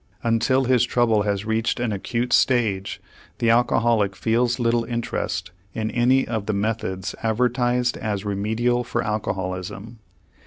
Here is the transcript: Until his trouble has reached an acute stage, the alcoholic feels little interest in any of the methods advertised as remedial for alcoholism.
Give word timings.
Until 0.23 0.63
his 0.63 0.83
trouble 0.83 1.21
has 1.29 1.45
reached 1.45 1.79
an 1.79 1.91
acute 1.91 2.33
stage, 2.33 2.99
the 3.37 3.51
alcoholic 3.51 4.15
feels 4.15 4.57
little 4.59 4.83
interest 4.85 5.51
in 5.75 5.91
any 5.91 6.27
of 6.27 6.47
the 6.47 6.53
methods 6.55 7.13
advertised 7.21 7.97
as 7.97 8.25
remedial 8.25 8.83
for 8.83 9.03
alcoholism. 9.03 9.99